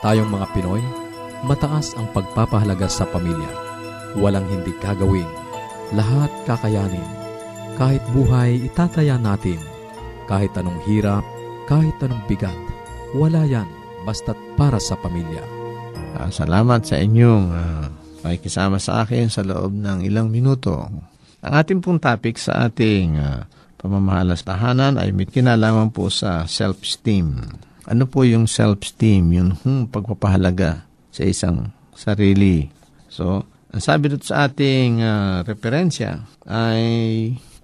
Tayong 0.00 0.32
mga 0.32 0.48
Pinoy, 0.56 0.80
mataas 1.44 1.92
ang 1.92 2.08
pagpapahalaga 2.16 2.88
sa 2.88 3.04
pamilya. 3.04 3.52
Walang 4.16 4.48
hindi 4.48 4.72
kagawin. 4.80 5.28
Lahat 5.92 6.32
kakayanin. 6.48 7.04
Kahit 7.76 8.00
buhay, 8.16 8.64
itataya 8.64 9.20
natin. 9.20 9.60
Kahit 10.24 10.56
anong 10.56 10.80
hirap, 10.88 11.20
kahit 11.68 11.92
anong 12.00 12.24
bigat. 12.24 12.56
Wala 13.12 13.44
yan, 13.44 13.68
basta't 14.08 14.40
para 14.56 14.80
sa 14.80 14.96
pamilya. 14.96 15.44
Uh, 16.16 16.32
salamat 16.32 16.80
sa 16.80 16.96
inyong 16.96 17.46
uh, 17.52 17.86
pakikisama 18.24 18.80
sa 18.80 19.04
akin 19.04 19.28
sa 19.28 19.44
loob 19.44 19.76
ng 19.76 20.00
ilang 20.00 20.32
minuto. 20.32 20.80
Ang 21.44 21.52
ating 21.52 21.84
pong 21.84 22.00
topic 22.00 22.40
sa 22.40 22.72
ating 22.72 23.20
uh, 23.20 23.44
pamamahalas 23.76 24.48
tahanan 24.48 24.96
ay 24.96 25.12
may 25.12 25.28
kinalaman 25.28 25.92
po 25.92 26.08
sa 26.08 26.48
self-esteem. 26.48 27.68
Ano 27.90 28.06
po 28.06 28.22
yung 28.22 28.46
self-esteem, 28.46 29.34
yung 29.34 29.50
hmm, 29.58 29.90
pagpapahalaga 29.90 30.86
sa 31.10 31.26
isang 31.26 31.74
sarili. 31.90 32.70
So, 33.10 33.42
ang 33.74 33.82
sabi 33.82 34.14
dito 34.14 34.30
sa 34.30 34.46
ating 34.46 35.02
uh, 35.02 35.42
referensya 35.42 36.22
ay 36.46 36.82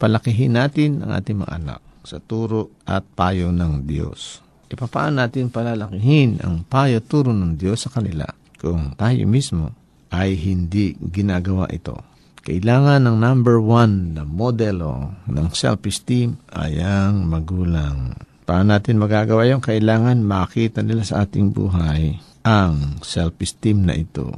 palakihin 0.03 0.59
natin 0.59 1.07
ang 1.07 1.15
ating 1.15 1.47
mga 1.47 1.53
anak 1.63 1.81
sa 2.03 2.19
turo 2.19 2.75
at 2.83 3.07
payo 3.15 3.55
ng 3.55 3.87
Diyos. 3.87 4.43
Paano 4.67 5.23
natin 5.23 5.47
palalakihin 5.47 6.43
ang 6.43 6.67
payo 6.67 6.99
turo 6.99 7.31
ng 7.31 7.55
Diyos 7.55 7.87
sa 7.87 7.95
kanila 7.95 8.27
kung 8.59 8.99
tayo 8.99 9.23
mismo 9.31 9.71
ay 10.11 10.35
hindi 10.35 10.99
ginagawa 10.99 11.71
ito? 11.71 12.03
Kailangan 12.43 13.07
ng 13.07 13.19
number 13.19 13.59
one 13.63 14.19
na 14.19 14.23
modelo 14.23 15.23
ng 15.27 15.51
self-esteem 15.55 16.35
ay 16.55 16.83
ang 16.83 17.27
magulang. 17.27 18.15
Paano 18.47 18.79
natin 18.79 19.03
magagawa 19.03 19.43
yung 19.51 19.59
Kailangan 19.59 20.23
makita 20.23 20.79
nila 20.79 21.03
sa 21.03 21.27
ating 21.27 21.51
buhay 21.51 22.15
ang 22.47 23.03
self-esteem 23.03 23.83
na 23.83 23.99
ito. 23.99 24.31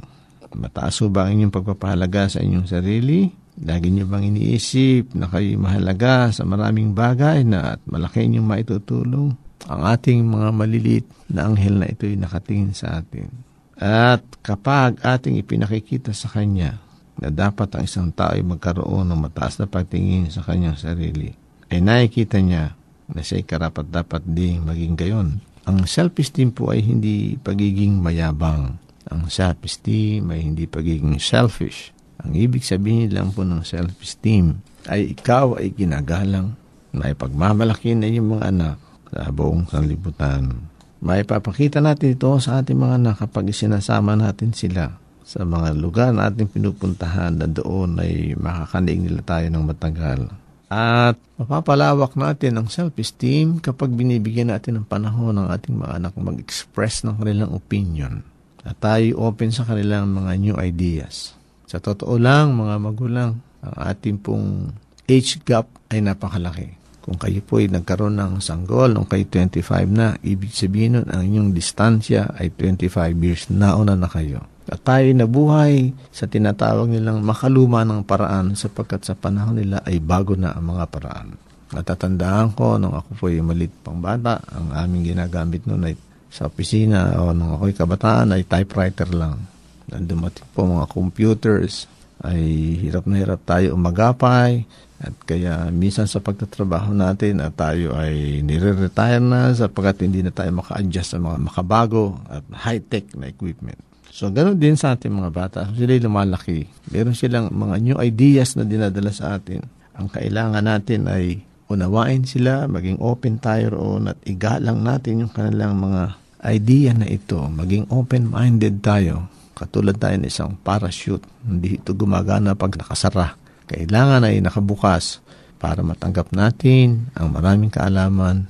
Mataas 0.49 0.97
ba 1.13 1.29
ang 1.29 1.37
inyong 1.37 1.53
pagpapahalaga 1.53 2.25
sa 2.25 2.41
inyong 2.41 2.65
sarili? 2.65 3.29
Lagi 3.61 3.93
niyo 3.93 4.09
bang 4.09 4.33
iniisip 4.33 5.13
na 5.13 5.29
kayo 5.29 5.53
mahalaga 5.61 6.33
sa 6.33 6.41
maraming 6.41 6.97
bagay 6.97 7.45
na 7.45 7.77
at 7.77 7.85
malaki 7.85 8.25
inyong 8.25 8.49
maitutulong? 8.49 9.37
Ang 9.69 9.81
ating 9.85 10.25
mga 10.25 10.49
maliliit 10.57 11.05
na 11.29 11.45
anghel 11.45 11.77
na 11.77 11.85
ito 11.85 12.09
ay 12.09 12.17
nakatingin 12.17 12.73
sa 12.73 13.05
atin. 13.05 13.29
At 13.77 14.25
kapag 14.41 15.05
ating 15.05 15.37
ipinakikita 15.37 16.17
sa 16.17 16.33
Kanya 16.33 16.81
na 17.21 17.29
dapat 17.29 17.69
ang 17.77 17.85
isang 17.85 18.09
tao 18.09 18.33
ay 18.33 18.41
magkaroon 18.41 19.05
ng 19.05 19.21
mataas 19.21 19.61
na 19.61 19.69
pagtingin 19.69 20.33
sa 20.33 20.41
kanyang 20.41 20.79
sarili, 20.79 21.29
ay 21.69 21.83
nakikita 21.83 22.41
niya 22.41 22.78
na 23.13 23.21
siya'y 23.25 23.45
karapat 23.45 23.89
dapat 23.89 24.21
ding 24.25 24.65
maging 24.65 24.95
gayon. 24.95 25.27
Ang 25.65 25.85
self-esteem 25.85 26.53
po 26.53 26.73
ay 26.73 26.81
hindi 26.81 27.37
pagiging 27.37 28.01
mayabang. 28.01 28.77
Ang 29.09 29.21
self-esteem 29.29 30.29
ay 30.29 30.39
hindi 30.45 30.65
pagiging 30.65 31.17
selfish. 31.17 31.93
Ang 32.21 32.35
ibig 32.35 32.65
sabihin 32.65 33.13
lang 33.13 33.33
po 33.33 33.45
ng 33.45 33.65
self-esteem 33.65 34.59
ay 34.89 35.13
ikaw 35.13 35.57
ay 35.57 35.73
ginagalang 35.73 36.57
na 36.89 37.13
ipagmamalaki 37.13 37.93
na 37.93 38.09
yung 38.09 38.37
mga 38.37 38.49
anak 38.49 38.77
sa 39.09 39.29
buong 39.29 39.65
sanlibutan. 39.69 40.69
May 40.99 41.23
papakita 41.23 41.79
natin 41.79 42.17
ito 42.19 42.33
sa 42.43 42.59
ating 42.59 42.75
mga 42.75 42.95
anak 42.99 43.15
kapag 43.23 43.55
isinasama 43.55 44.19
natin 44.19 44.51
sila 44.51 44.99
sa 45.23 45.45
mga 45.45 45.77
lugar 45.77 46.09
na 46.11 46.27
ating 46.27 46.49
pinupuntahan 46.49 47.37
na 47.37 47.47
doon 47.47 48.01
ay 48.01 48.33
makakaniig 48.35 49.05
nila 49.05 49.21
tayo 49.23 49.47
ng 49.47 49.63
matagal 49.63 50.27
At 50.69 51.17
mapapalawak 51.41 52.13
natin 52.13 52.61
ang 52.61 52.69
self-esteem 52.69 53.57
kapag 53.57 53.89
binibigyan 53.89 54.53
natin 54.53 54.77
ng 54.77 54.85
panahon 54.85 55.33
ng 55.41 55.49
ating 55.49 55.81
mga 55.81 55.97
anak 55.97 56.13
mag-express 56.13 57.01
ng 57.01 57.17
kanilang 57.17 57.51
opinion. 57.57 58.21
At 58.61 58.77
tayo 58.77 59.17
open 59.17 59.49
sa 59.49 59.65
kanilang 59.65 60.13
mga 60.13 60.31
new 60.37 60.55
ideas. 60.61 61.33
Sa 61.65 61.81
totoo 61.81 62.21
lang, 62.21 62.53
mga 62.53 62.75
magulang, 62.77 63.41
ang 63.65 63.75
ating 63.81 64.21
pong 64.21 64.69
age 65.09 65.41
gap 65.41 65.65
ay 65.89 66.05
napakalaki. 66.05 66.77
Kung 67.01 67.17
kayo 67.17 67.41
po 67.41 67.57
ay 67.57 67.73
nagkaroon 67.73 68.21
ng 68.21 68.33
sanggol 68.37 68.93
nung 68.93 69.09
kayo 69.09 69.25
25 69.25 69.65
na, 69.89 70.21
ibig 70.21 70.53
sabihin 70.53 71.01
nun, 71.01 71.07
ang 71.09 71.25
inyong 71.25 71.49
distansya 71.57 72.37
ay 72.37 72.53
25 72.53 73.17
years 73.17 73.49
nauna 73.49 73.97
na 73.97 74.05
kayo. 74.05 74.45
At 74.69 74.85
tayo 74.85 75.09
nabuhay 75.09 75.97
sa 76.13 76.29
tinatawag 76.29 76.93
nilang 76.93 77.25
makaluma 77.25 77.81
ng 77.81 78.05
paraan 78.05 78.53
sapagkat 78.53 79.01
sa 79.01 79.17
panahon 79.17 79.57
nila 79.57 79.81
ay 79.81 79.97
bago 79.97 80.37
na 80.37 80.53
ang 80.53 80.77
mga 80.77 80.85
paraan. 80.93 81.29
Natatandaan 81.73 82.53
ko 82.53 82.77
nung 82.77 82.93
ako 82.93 83.09
po 83.17 83.23
ay 83.33 83.41
malit 83.41 83.73
pang 83.81 83.97
bata, 83.97 84.37
ang 84.53 84.69
aming 84.73 85.09
ginagamit 85.13 85.65
noon 85.65 85.89
ay 85.89 85.95
sa 86.29 86.45
opisina 86.45 87.17
o 87.17 87.33
nung 87.33 87.57
ako'y 87.57 87.73
kabataan 87.73 88.37
ay 88.37 88.45
typewriter 88.45 89.09
lang. 89.09 89.41
Nang 89.89 90.05
dumating 90.05 90.45
po 90.53 90.69
mga 90.69 90.85
computers, 90.85 91.89
ay 92.19 92.75
hirap 92.83 93.07
na 93.07 93.15
hirap 93.15 93.41
tayo 93.47 93.73
umagapay 93.73 94.67
at 94.99 95.15
kaya 95.23 95.71
minsan 95.71 96.03
sa 96.03 96.19
pagtatrabaho 96.19 96.91
natin 96.91 97.39
at 97.39 97.55
tayo 97.55 97.95
ay 97.95 98.43
nire-retire 98.43 99.23
na 99.23 99.55
sapagkat 99.55 100.03
hindi 100.03 100.19
na 100.19 100.35
tayo 100.35 100.51
maka-adjust 100.59 101.15
sa 101.15 101.19
mga 101.23 101.39
makabago 101.39 102.19
at 102.27 102.43
high-tech 102.51 103.15
na 103.15 103.31
equipment. 103.31 103.79
So, 104.09 104.33
ganun 104.33 104.57
din 104.57 104.75
sa 104.75 104.97
ating 104.97 105.13
mga 105.13 105.31
bata. 105.31 105.61
Sila 105.77 105.93
lumalaki. 105.95 106.65
Meron 106.89 107.13
silang 107.13 107.53
mga 107.53 107.75
new 107.79 107.97
ideas 108.01 108.57
na 108.57 108.65
dinadala 108.65 109.13
sa 109.13 109.37
atin. 109.37 109.61
Ang 109.95 110.09
kailangan 110.09 110.65
natin 110.65 111.05
ay 111.05 111.45
unawain 111.69 112.25
sila, 112.25 112.65
maging 112.65 112.97
open 112.97 113.37
tayo 113.37 113.77
roon 113.77 114.09
at 114.09 114.17
igalang 114.25 114.81
natin 114.81 115.25
yung 115.25 115.31
kanilang 115.31 115.77
mga 115.77 116.17
idea 116.49 116.91
na 116.97 117.05
ito. 117.05 117.37
Maging 117.37 117.91
open-minded 117.93 118.81
tayo. 118.81 119.29
Katulad 119.53 119.99
tayo 119.99 120.15
ng 120.17 120.27
isang 120.27 120.55
parachute. 120.57 121.23
Hindi 121.45 121.77
ito 121.77 121.93
gumagana 121.93 122.57
pag 122.57 122.73
nakasara. 122.79 123.37
Kailangan 123.69 124.25
ay 124.25 124.41
nakabukas 124.41 125.21
para 125.59 125.83
matanggap 125.83 126.31
natin 126.31 127.11
ang 127.13 127.29
maraming 127.35 127.69
kaalaman 127.69 128.47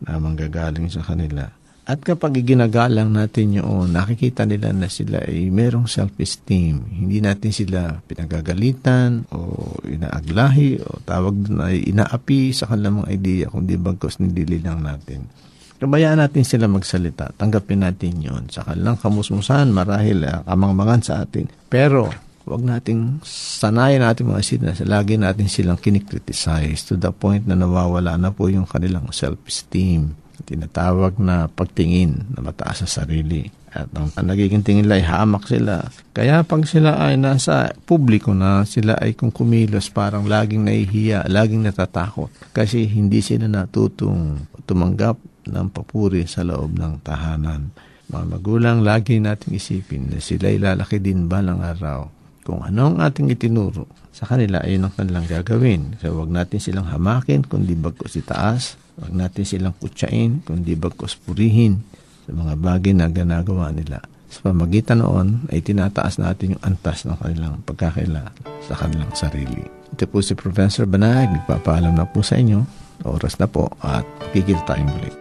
na 0.00 0.16
manggagaling 0.16 0.88
sa 0.88 1.02
kanila. 1.02 1.50
At 1.92 2.00
kapag 2.00 2.40
ginagalang 2.40 3.12
natin 3.12 3.60
yun, 3.60 3.92
nakikita 3.92 4.48
nila 4.48 4.72
na 4.72 4.88
sila 4.88 5.28
ay 5.28 5.52
merong 5.52 5.84
self-esteem. 5.84 6.88
Hindi 6.88 7.20
natin 7.20 7.52
sila 7.52 8.00
pinagagalitan 8.08 9.28
o 9.28 9.76
inaaglahi 9.84 10.80
o 10.88 11.04
tawag 11.04 11.52
ay 11.60 11.92
inaapi 11.92 12.56
sa 12.56 12.72
kanilang 12.72 13.04
mga 13.04 13.12
idea 13.12 13.44
kundi 13.52 13.76
bagkos 13.76 14.24
nilili 14.24 14.64
lang 14.64 14.80
natin. 14.80 15.28
Kabayaan 15.84 16.24
natin 16.24 16.48
sila 16.48 16.64
magsalita. 16.64 17.36
Tanggapin 17.36 17.84
natin 17.84 18.24
yon 18.24 18.48
Sa 18.48 18.64
kanilang 18.64 18.96
kamusmusan, 18.96 19.68
marahil 19.76 20.24
uh, 20.24 20.48
kamangmangan 20.48 21.02
sa 21.04 21.14
atin. 21.20 21.44
Pero, 21.68 22.08
wag 22.48 22.64
nating 22.64 23.20
sanayan 23.28 24.00
natin 24.00 24.32
mga 24.32 24.40
sila. 24.40 24.72
Lagi 24.88 25.20
natin 25.20 25.44
silang 25.44 25.76
kinikriticize 25.76 26.88
to 26.88 26.96
the 26.96 27.12
point 27.12 27.44
na 27.44 27.52
nawawala 27.52 28.16
na 28.16 28.32
po 28.32 28.48
yung 28.48 28.64
kanilang 28.64 29.12
self-esteem 29.12 30.21
tinatawag 30.52 31.16
na 31.16 31.48
pagtingin 31.48 32.36
na 32.36 32.44
mataas 32.44 32.84
sa 32.84 33.00
sarili. 33.00 33.48
At 33.72 33.88
ang, 33.96 34.12
ang 34.12 34.26
nagiging 34.28 34.60
tingin 34.60 34.84
nila 34.84 35.00
ay 35.00 35.06
hamak 35.08 35.48
sila. 35.48 35.88
Kaya 36.12 36.44
pag 36.44 36.68
sila 36.68 37.00
ay 37.00 37.16
nasa 37.16 37.72
publiko 37.88 38.36
na, 38.36 38.68
sila 38.68 39.00
ay 39.00 39.16
kung 39.16 39.32
kumilos 39.32 39.88
parang 39.88 40.28
laging 40.28 40.68
nahihiya, 40.68 41.24
laging 41.32 41.64
natatakot. 41.64 42.28
Kasi 42.52 42.84
hindi 42.84 43.24
sila 43.24 43.48
natutong 43.48 44.44
tumanggap 44.68 45.16
ng 45.48 45.66
papuri 45.72 46.28
sa 46.28 46.44
loob 46.44 46.76
ng 46.76 47.00
tahanan. 47.00 47.72
Mga 48.12 48.24
magulang, 48.28 48.84
lagi 48.84 49.16
nating 49.16 49.56
isipin 49.56 50.12
na 50.12 50.20
sila 50.20 50.52
ay 50.52 50.60
lalaki 50.60 51.00
din 51.00 51.32
ba 51.32 51.40
ng 51.40 51.64
araw. 51.64 52.12
Kung 52.44 52.60
ano 52.60 52.92
ang 52.92 53.00
ating 53.00 53.32
itinuro 53.32 53.88
sa 54.12 54.28
kanila 54.28 54.60
ay 54.60 54.76
ang 54.76 54.92
kanilang 54.92 55.24
gagawin. 55.24 55.96
So, 55.96 56.12
huwag 56.12 56.28
natin 56.28 56.60
silang 56.60 56.92
hamakin, 56.92 57.48
kundi 57.48 57.72
bagkos 57.72 58.20
itaas 58.20 58.81
Huwag 59.00 59.12
natin 59.16 59.44
silang 59.48 59.76
kutsain, 59.80 60.44
kundi 60.44 60.76
bagkos 60.76 61.16
purihin 61.16 61.80
sa 62.28 62.36
mga 62.36 62.54
bagay 62.60 62.92
na 62.92 63.08
ginagawa 63.08 63.72
nila. 63.72 64.04
Sa 64.32 64.48
pamagitan 64.48 65.04
noon 65.04 65.44
ay 65.52 65.60
tinataas 65.60 66.16
natin 66.16 66.56
yung 66.56 66.62
antas 66.64 67.04
ng 67.04 67.16
kanilang 67.20 67.60
pagkakaila 67.68 68.32
sa 68.64 68.74
kanilang 68.76 69.12
sarili. 69.12 69.64
Ito 69.92 70.08
po 70.08 70.24
si 70.24 70.32
Professor 70.32 70.88
Banag, 70.88 71.28
nagpapaalam 71.32 71.92
na 71.92 72.08
po 72.08 72.24
sa 72.24 72.40
inyo. 72.40 72.64
Oras 73.04 73.36
na 73.36 73.44
po 73.44 73.68
at 73.84 74.08
kikita 74.32 74.64
tayong 74.64 74.88
muli. 74.88 75.12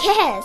Yes, 0.00 0.44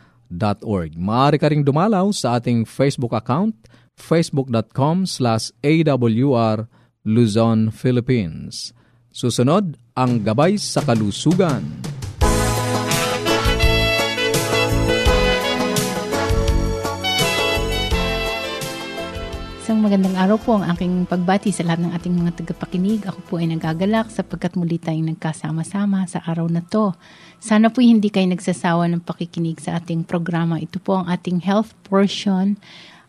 awr.org. 0.31 0.95
Maaari 0.95 1.37
ka 1.39 1.51
ring 1.51 1.63
dumalaw 1.67 2.15
sa 2.15 2.39
ating 2.39 2.63
Facebook 2.63 3.11
account, 3.11 3.55
facebook.com 3.99 5.03
slash 5.03 5.51
awr 5.59 6.71
Luzon, 7.03 7.73
Philippines. 7.73 8.71
Susunod, 9.11 9.75
ang 9.97 10.23
Gabay 10.23 10.55
sa 10.55 10.85
Kalusugan. 10.85 11.90
Isang 19.71 19.87
magandang 19.87 20.19
araw 20.19 20.35
po 20.35 20.59
ang 20.59 20.67
aking 20.67 21.07
pagbati 21.07 21.47
sa 21.55 21.63
lahat 21.63 21.87
ng 21.87 21.95
ating 21.95 22.11
mga 22.11 22.43
tagapakinig. 22.43 23.07
Ako 23.07 23.23
po 23.23 23.33
ay 23.39 23.55
nagagalak 23.55 24.11
sapagkat 24.11 24.59
muli 24.59 24.75
tayong 24.75 25.15
nagkasama-sama 25.15 26.03
sa 26.11 26.19
araw 26.27 26.43
na 26.51 26.59
to. 26.59 26.91
Sana 27.39 27.71
po 27.71 27.79
hindi 27.79 28.11
kayo 28.11 28.27
nagsasawa 28.27 28.91
ng 28.91 28.99
pakikinig 28.99 29.63
sa 29.63 29.79
ating 29.79 30.03
programa. 30.03 30.59
Ito 30.59 30.75
po 30.83 30.99
ang 30.99 31.07
ating 31.07 31.47
health 31.47 31.71
portion 31.87 32.59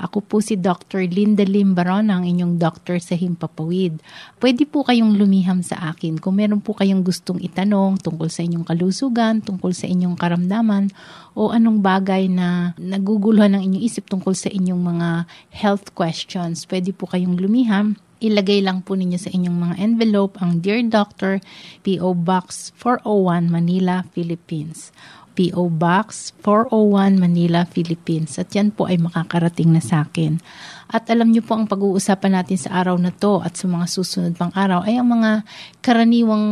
ako 0.02 0.18
po 0.18 0.36
si 0.42 0.58
Dr. 0.58 1.06
Linda 1.06 1.46
Limbaron, 1.46 2.10
ang 2.10 2.26
inyong 2.26 2.58
doctor 2.58 2.98
sa 2.98 3.14
Himpapawid. 3.14 4.02
Pwede 4.42 4.66
po 4.66 4.82
kayong 4.82 5.14
lumiham 5.14 5.62
sa 5.62 5.94
akin 5.94 6.18
kung 6.18 6.42
meron 6.42 6.58
po 6.58 6.74
kayong 6.74 7.06
gustong 7.06 7.38
itanong 7.38 8.02
tungkol 8.02 8.26
sa 8.26 8.42
inyong 8.42 8.66
kalusugan, 8.66 9.38
tungkol 9.38 9.70
sa 9.70 9.86
inyong 9.86 10.18
karamdaman, 10.18 10.90
o 11.38 11.54
anong 11.54 11.78
bagay 11.78 12.26
na 12.26 12.74
naguguluhan 12.82 13.54
ng 13.54 13.62
inyong 13.62 13.84
isip 13.86 14.10
tungkol 14.10 14.34
sa 14.34 14.50
inyong 14.50 14.82
mga 14.82 15.08
health 15.54 15.94
questions. 15.94 16.66
Pwede 16.66 16.90
po 16.90 17.06
kayong 17.06 17.38
lumiham 17.38 17.94
ilagay 18.22 18.62
lang 18.62 18.86
po 18.86 18.94
ninyo 18.94 19.18
sa 19.18 19.34
inyong 19.34 19.58
mga 19.58 19.74
envelope 19.82 20.38
ang 20.38 20.62
Dear 20.62 20.78
Doctor, 20.86 21.42
P.O. 21.82 22.14
Box 22.14 22.70
401 22.78 23.50
Manila, 23.50 24.06
Philippines. 24.14 24.94
P.O. 25.32 25.72
Box 25.72 26.36
401 26.44 27.16
Manila, 27.16 27.64
Philippines. 27.64 28.36
At 28.36 28.52
yan 28.52 28.72
po 28.72 28.88
ay 28.88 29.00
makakarating 29.00 29.72
na 29.72 29.82
sa 29.82 30.04
akin. 30.04 30.38
At 30.92 31.08
alam 31.08 31.32
niyo 31.32 31.40
po 31.40 31.56
ang 31.56 31.64
pag-uusapan 31.64 32.36
natin 32.36 32.60
sa 32.60 32.84
araw 32.84 33.00
na 33.00 33.08
to 33.08 33.40
at 33.40 33.56
sa 33.56 33.64
mga 33.64 33.88
susunod 33.88 34.36
pang 34.36 34.52
araw 34.52 34.84
ay 34.84 35.00
ang 35.00 35.08
mga 35.08 35.40
karaniwang 35.80 36.44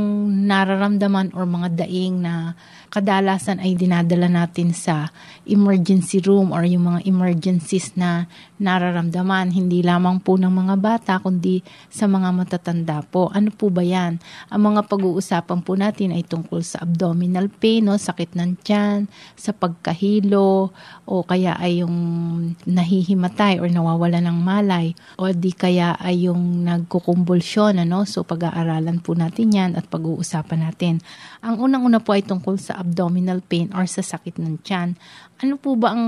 nararamdaman 0.49 1.37
or 1.37 1.45
mga 1.45 1.85
daing 1.85 2.25
na 2.25 2.57
kadalasan 2.91 3.63
ay 3.63 3.79
dinadala 3.79 4.27
natin 4.27 4.75
sa 4.75 5.15
emergency 5.47 6.19
room 6.25 6.51
or 6.51 6.67
yung 6.67 6.89
mga 6.91 7.07
emergencies 7.07 7.95
na 7.95 8.27
nararamdaman. 8.59 9.55
Hindi 9.55 9.81
lamang 9.81 10.21
po 10.21 10.35
ng 10.41 10.51
mga 10.51 10.75
bata, 10.81 11.13
kundi 11.23 11.63
sa 11.89 12.11
mga 12.11 12.35
matatanda 12.35 13.05
po. 13.07 13.31
Ano 13.31 13.55
po 13.55 13.71
ba 13.71 13.81
yan? 13.87 14.19
Ang 14.51 14.75
mga 14.75 14.91
pag-uusapan 14.91 15.61
po 15.63 15.79
natin 15.79 16.17
ay 16.17 16.27
tungkol 16.27 16.61
sa 16.65 16.83
abdominal 16.83 17.47
pain, 17.49 17.87
no? 17.87 17.97
sakit 17.97 18.35
ng 18.35 18.59
tiyan, 18.61 19.07
sa 19.39 19.55
pagkahilo, 19.55 20.75
o 21.07 21.15
kaya 21.23 21.55
ay 21.57 21.87
yung 21.87 21.97
nahihimatay 22.67 23.63
or 23.63 23.71
nawawala 23.71 24.19
malay, 24.39 24.95
o 25.19 25.27
di 25.35 25.51
kaya 25.51 25.99
ay 25.99 26.31
yung 26.31 26.63
nagkukumbulsyon. 26.63 27.83
Ano? 27.83 28.07
So 28.07 28.23
pag-aaralan 28.23 29.03
po 29.03 29.19
natin 29.19 29.51
yan 29.51 29.71
at 29.75 29.91
pag-uusapan 29.91 30.63
natin. 30.71 31.03
Ang 31.43 31.59
unang-una 31.59 31.99
po 31.99 32.15
ay 32.15 32.23
tungkol 32.23 32.61
sa 32.61 32.79
abdominal 32.79 33.43
pain 33.43 33.73
or 33.75 33.89
sa 33.91 34.05
sakit 34.05 34.39
ng 34.39 34.63
tiyan. 34.63 34.95
Ano 35.41 35.57
po 35.57 35.73
ba 35.73 35.97
ang 35.97 36.05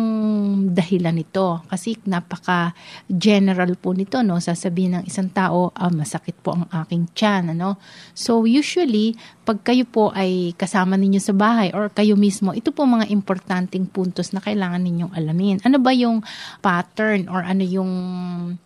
dahilan 0.77 1.17
nito? 1.17 1.65
Kasi 1.65 1.97
napaka-general 2.05 3.81
po 3.81 3.97
nito, 3.97 4.21
no? 4.21 4.37
Sasabihin 4.37 5.01
ng 5.01 5.05
isang 5.09 5.33
tao, 5.33 5.73
ah, 5.73 5.89
masakit 5.89 6.37
po 6.45 6.53
ang 6.53 6.69
aking 6.69 7.09
tiyan, 7.17 7.57
ano? 7.57 7.81
So, 8.13 8.45
usually, 8.45 9.17
pag 9.49 9.65
kayo 9.65 9.89
po 9.89 10.13
ay 10.13 10.53
kasama 10.53 11.01
ninyo 11.01 11.17
sa 11.17 11.33
bahay 11.33 11.73
or 11.73 11.89
kayo 11.89 12.13
mismo, 12.13 12.53
ito 12.53 12.77
po 12.77 12.85
mga 12.85 13.09
importanteng 13.09 13.89
puntos 13.89 14.37
na 14.37 14.45
kailangan 14.45 14.85
ninyong 14.85 15.17
alamin. 15.17 15.57
Ano 15.65 15.81
ba 15.81 15.97
yung 15.97 16.21
pattern 16.61 17.33
or 17.33 17.41
ano 17.41 17.65
yung 17.65 17.93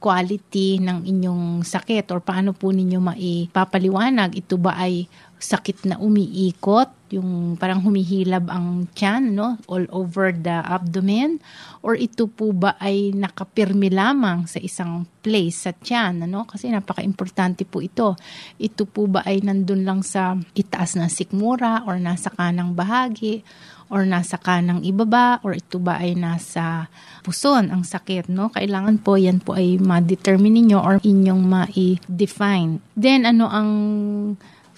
quality 0.02 0.82
ng 0.82 1.06
inyong 1.06 1.62
sakit 1.62 2.10
or 2.10 2.18
paano 2.18 2.50
po 2.58 2.74
ninyo 2.74 2.98
maipapaliwanag? 2.98 4.34
Ito 4.34 4.58
ba 4.58 4.74
ay 4.82 5.06
sakit 5.38 5.86
na 5.86 5.96
umiikot, 6.00 6.95
yung 7.14 7.54
parang 7.60 7.82
humihilab 7.84 8.50
ang 8.50 8.90
tiyan, 8.94 9.34
no? 9.38 9.60
All 9.70 9.86
over 9.94 10.34
the 10.34 10.62
abdomen. 10.64 11.38
Or 11.86 11.94
ito 11.94 12.26
po 12.26 12.50
ba 12.50 12.74
ay 12.82 13.14
nakapirmi 13.14 13.92
lamang 13.92 14.50
sa 14.50 14.58
isang 14.58 15.06
place 15.22 15.66
sa 15.66 15.72
tiyan, 15.74 16.26
ano? 16.26 16.46
Kasi 16.46 16.70
napaka-importante 16.70 17.62
po 17.62 17.78
ito. 17.78 18.18
Ito 18.58 18.86
po 18.90 19.06
ba 19.06 19.22
ay 19.22 19.42
nandun 19.46 19.86
lang 19.86 20.00
sa 20.02 20.34
itaas 20.58 20.98
na 20.98 21.06
sikmura 21.06 21.86
or 21.86 21.98
nasa 22.02 22.30
kanang 22.34 22.74
bahagi 22.74 23.46
or 23.86 24.02
nasa 24.02 24.34
kanang 24.34 24.82
ibaba 24.82 25.38
or 25.46 25.54
ito 25.54 25.78
ba 25.78 26.02
ay 26.02 26.18
nasa 26.18 26.90
puson 27.22 27.70
ang 27.70 27.86
sakit, 27.86 28.26
no? 28.26 28.50
Kailangan 28.50 28.98
po 28.98 29.14
yan 29.14 29.38
po 29.38 29.54
ay 29.54 29.78
ma-determine 29.78 30.58
ninyo 30.58 30.78
or 30.78 30.98
inyong 31.02 31.42
ma-define. 31.46 32.82
Then 32.98 33.26
ano 33.26 33.46
ang 33.46 33.70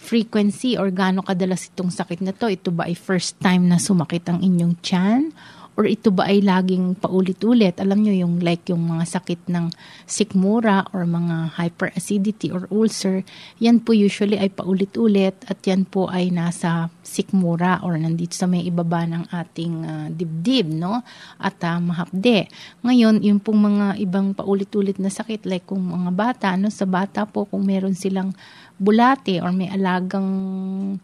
frequency 0.08 0.80
or 0.80 0.88
gaano 0.88 1.20
kadalas 1.20 1.68
itong 1.68 1.92
sakit 1.92 2.24
na 2.24 2.32
to. 2.32 2.48
Ito 2.48 2.72
ba 2.72 2.88
ay 2.88 2.96
first 2.96 3.36
time 3.44 3.68
na 3.68 3.76
sumakit 3.76 4.24
ang 4.32 4.40
inyong 4.40 4.74
tiyan? 4.80 5.36
Or 5.78 5.86
ito 5.86 6.10
ba 6.10 6.26
ay 6.26 6.42
laging 6.42 6.98
paulit-ulit? 6.98 7.78
Alam 7.78 8.02
nyo 8.02 8.10
yung 8.10 8.42
like 8.42 8.66
yung 8.66 8.82
mga 8.82 9.14
sakit 9.14 9.46
ng 9.46 9.70
sikmura 10.10 10.90
or 10.90 11.06
mga 11.06 11.54
hyperacidity 11.54 12.50
or 12.50 12.66
ulcer, 12.74 13.22
yan 13.62 13.78
po 13.78 13.94
usually 13.94 14.34
ay 14.42 14.50
paulit-ulit 14.50 15.38
at 15.46 15.62
yan 15.62 15.86
po 15.86 16.10
ay 16.10 16.34
nasa 16.34 16.90
sikmura 17.06 17.78
or 17.86 17.94
nandito 17.94 18.34
sa 18.34 18.50
may 18.50 18.66
ibaba 18.66 19.06
ng 19.06 19.30
ating 19.30 19.74
uh, 19.86 20.06
dibdib, 20.10 20.66
no? 20.66 21.06
At 21.38 21.62
uh, 21.62 21.78
mahapde. 21.78 22.50
Ngayon, 22.82 23.22
yung 23.22 23.38
pong 23.38 23.62
mga 23.62 24.02
ibang 24.02 24.34
paulit-ulit 24.34 24.98
na 24.98 25.14
sakit 25.14 25.46
like 25.46 25.70
kung 25.70 25.86
mga 25.86 26.10
bata, 26.10 26.48
no? 26.58 26.74
Sa 26.74 26.90
bata 26.90 27.22
po 27.22 27.46
kung 27.46 27.62
meron 27.62 27.94
silang 27.94 28.34
bulate 28.78 29.42
or 29.42 29.50
may 29.50 29.66
alagang 29.68 30.30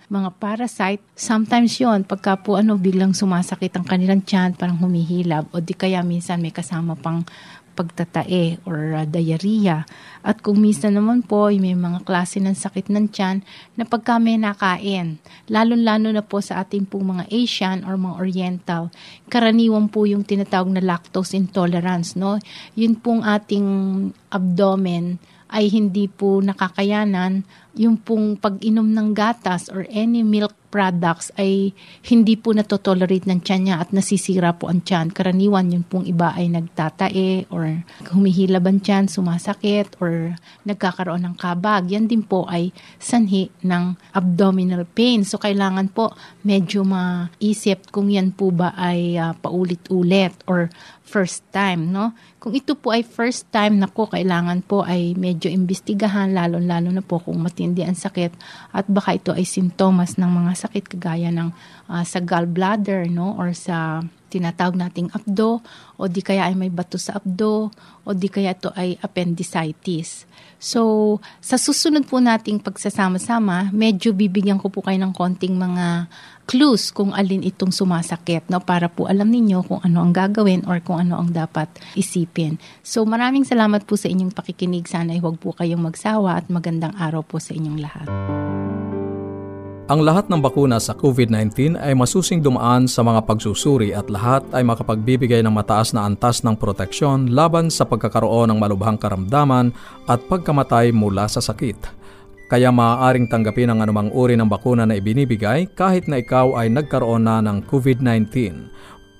mga 0.06 0.30
parasite, 0.38 1.02
sometimes 1.18 1.74
yon 1.82 2.06
pagka 2.06 2.38
po 2.38 2.54
ano, 2.54 2.78
biglang 2.78 3.12
sumasakit 3.12 3.74
ang 3.74 3.84
kanilang 3.84 4.22
tiyan, 4.22 4.54
parang 4.54 4.78
humihilab, 4.78 5.50
o 5.50 5.58
di 5.58 5.74
kaya 5.74 6.00
minsan 6.06 6.38
may 6.38 6.54
kasama 6.54 6.94
pang 6.94 7.26
pagtatae 7.74 8.62
or 8.64 8.94
uh, 8.94 9.02
diarrhea. 9.02 9.82
At 10.22 10.40
kung 10.40 10.62
minsan 10.62 10.94
naman 10.94 11.26
po, 11.26 11.50
may 11.50 11.74
mga 11.74 12.06
klase 12.06 12.38
ng 12.38 12.54
sakit 12.54 12.88
ng 12.88 13.10
tiyan 13.10 13.42
na 13.74 13.84
pagka 13.84 14.22
may 14.22 14.38
nakain, 14.38 15.18
lalo-lalo 15.50 16.14
na 16.14 16.22
po 16.22 16.38
sa 16.38 16.62
ating 16.62 16.86
pong 16.86 17.18
mga 17.18 17.24
Asian 17.34 17.82
or 17.82 17.98
mga 17.98 18.14
Oriental, 18.22 18.82
karaniwan 19.26 19.90
po 19.90 20.06
yung 20.06 20.22
tinatawag 20.22 20.70
na 20.70 20.80
lactose 20.80 21.34
intolerance. 21.34 22.14
No? 22.14 22.38
Yun 22.78 22.94
pong 23.02 23.26
ating 23.26 23.66
abdomen 24.30 25.18
ay 25.54 25.70
hindi 25.70 26.10
po 26.10 26.42
nakakayanan 26.42 27.46
yung 27.74 27.98
pong 27.98 28.38
pag-inom 28.38 28.86
ng 28.86 29.14
gatas 29.14 29.66
or 29.70 29.86
any 29.90 30.22
milk 30.22 30.54
products 30.74 31.30
ay 31.38 31.70
hindi 32.10 32.34
po 32.34 32.50
natotolerate 32.50 33.30
ng 33.30 33.38
tiyan 33.38 33.62
niya 33.62 33.76
at 33.78 33.94
nasisira 33.94 34.50
po 34.58 34.66
ang 34.66 34.82
tiyan. 34.82 35.14
Karaniwan 35.14 35.70
yung 35.70 35.86
pong 35.86 36.02
iba 36.02 36.34
ay 36.34 36.50
nagtatae 36.50 37.46
or 37.54 37.86
humihilab 38.10 38.66
ang 38.66 38.82
tiyan, 38.82 39.06
sumasakit 39.06 39.94
or 40.02 40.34
nagkakaroon 40.66 41.22
ng 41.22 41.38
kabag. 41.38 41.94
Yan 41.94 42.10
din 42.10 42.26
po 42.26 42.46
ay 42.50 42.74
sanhi 42.98 43.54
ng 43.62 43.94
abdominal 44.18 44.82
pain. 44.82 45.22
So 45.22 45.38
kailangan 45.38 45.94
po 45.94 46.10
medyo 46.42 46.82
maisip 46.82 47.94
kung 47.94 48.10
yan 48.10 48.34
po 48.34 48.50
ba 48.50 48.74
ay 48.74 49.14
uh, 49.14 49.30
paulit-ulit 49.38 50.34
or 50.50 50.74
first 51.14 51.46
time, 51.54 51.94
no? 51.94 52.10
Kung 52.42 52.58
ito 52.58 52.74
po 52.74 52.90
ay 52.90 53.06
first 53.06 53.46
time, 53.54 53.78
nako, 53.78 54.10
kailangan 54.10 54.66
po 54.66 54.82
ay 54.82 55.14
medyo 55.14 55.46
imbestigahan, 55.46 56.34
lalo-lalo 56.34 56.90
na 56.90 57.06
po 57.06 57.22
kung 57.22 57.38
matindi 57.38 57.86
ang 57.86 57.94
sakit 57.94 58.34
at 58.74 58.90
baka 58.90 59.14
ito 59.14 59.30
ay 59.30 59.46
simptomas 59.46 60.18
ng 60.18 60.26
mga 60.26 60.52
sakit 60.66 60.98
kagaya 60.98 61.30
ng 61.30 61.54
uh, 61.86 62.02
sa 62.02 62.18
gallbladder, 62.18 63.06
no? 63.06 63.38
Or 63.38 63.54
sa 63.54 64.02
tinatawag 64.34 64.74
nating 64.74 65.14
abdo 65.14 65.62
o 65.94 66.02
di 66.10 66.18
kaya 66.18 66.50
ay 66.50 66.58
may 66.58 66.74
bato 66.74 66.98
sa 66.98 67.22
abdo 67.22 67.70
o 68.02 68.08
di 68.10 68.26
kaya 68.26 68.58
ito 68.58 68.74
ay 68.74 68.98
appendicitis. 68.98 70.26
So, 70.58 71.20
sa 71.44 71.60
susunod 71.60 72.08
po 72.08 72.18
nating 72.24 72.64
pagsasama-sama, 72.64 73.68
medyo 73.70 74.16
bibigyan 74.16 74.56
ko 74.56 74.72
po 74.72 74.80
kayo 74.80 74.96
ng 74.96 75.12
konting 75.12 75.60
mga 75.60 76.08
clues 76.48 76.88
kung 76.92 77.12
alin 77.12 77.44
itong 77.44 77.72
sumasakit 77.72 78.48
no 78.52 78.60
para 78.60 78.88
po 78.92 79.08
alam 79.08 79.28
ninyo 79.32 79.64
kung 79.64 79.80
ano 79.80 80.04
ang 80.04 80.12
gagawin 80.12 80.64
or 80.68 80.80
kung 80.84 81.00
ano 81.00 81.20
ang 81.20 81.32
dapat 81.32 81.68
isipin. 81.96 82.60
So 82.84 83.04
maraming 83.08 83.48
salamat 83.48 83.88
po 83.88 83.96
sa 83.96 84.12
inyong 84.12 84.32
pakikinig. 84.32 84.88
Sana 84.88 85.16
ay 85.16 85.20
huwag 85.24 85.40
po 85.40 85.56
kayong 85.56 85.84
magsawa 85.84 86.40
at 86.40 86.48
magandang 86.52 86.92
araw 86.96 87.24
po 87.24 87.40
sa 87.40 87.56
inyong 87.56 87.78
lahat. 87.80 88.08
Ang 89.84 90.00
lahat 90.00 90.32
ng 90.32 90.40
bakuna 90.40 90.80
sa 90.80 90.96
COVID-19 90.96 91.76
ay 91.76 91.92
masusing 91.92 92.40
dumaan 92.40 92.88
sa 92.88 93.04
mga 93.04 93.20
pagsusuri 93.28 93.92
at 93.92 94.08
lahat 94.08 94.40
ay 94.56 94.64
makapagbibigay 94.64 95.44
ng 95.44 95.52
mataas 95.52 95.92
na 95.92 96.08
antas 96.08 96.40
ng 96.40 96.56
proteksyon 96.56 97.36
laban 97.36 97.68
sa 97.68 97.84
pagkakaroon 97.84 98.48
ng 98.48 98.56
malubhang 98.56 98.96
karamdaman 98.96 99.76
at 100.08 100.24
pagkamatay 100.24 100.88
mula 100.88 101.28
sa 101.28 101.44
sakit. 101.44 101.76
Kaya 102.48 102.72
maaaring 102.72 103.28
tanggapin 103.28 103.68
ang 103.68 103.84
anumang 103.84 104.08
uri 104.16 104.40
ng 104.40 104.48
bakuna 104.48 104.88
na 104.88 104.96
ibinibigay 104.96 105.68
kahit 105.76 106.08
na 106.08 106.16
ikaw 106.16 106.56
ay 106.56 106.72
nagkaroon 106.72 107.28
na 107.28 107.44
ng 107.44 107.68
COVID-19. 107.68 108.32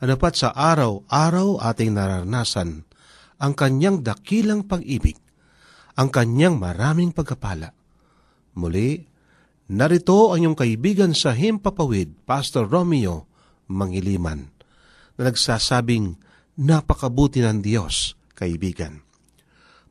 Ano 0.04 0.20
pat 0.20 0.36
sa 0.36 0.52
araw-araw 0.52 1.62
ating 1.62 1.96
nararanasan 1.96 2.84
ang 3.42 3.54
kanyang 3.56 4.04
dakilang 4.04 4.68
pag-ibig, 4.68 5.16
ang 5.96 6.10
kanyang 6.12 6.60
maraming 6.60 7.12
pagkapala. 7.12 7.76
Muli, 8.56 9.04
narito 9.72 10.32
ang 10.32 10.44
iyong 10.44 10.58
kaibigan 10.58 11.16
sa 11.16 11.32
Himpapawid, 11.32 12.28
Pastor 12.28 12.68
Romeo 12.68 13.28
Mangiliman, 13.72 14.52
na 15.16 15.32
nagsasabing, 15.32 16.20
napakabuti 16.60 17.40
ng 17.40 17.64
Diyos, 17.64 18.20
kaibigan. 18.36 19.00